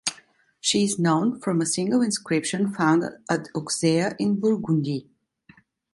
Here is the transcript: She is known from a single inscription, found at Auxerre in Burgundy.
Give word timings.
She 0.59 0.83
is 0.83 0.97
known 0.97 1.39
from 1.41 1.61
a 1.61 1.65
single 1.67 2.01
inscription, 2.01 2.73
found 2.73 3.03
at 3.29 3.49
Auxerre 3.55 4.15
in 4.17 4.39
Burgundy. 4.39 5.07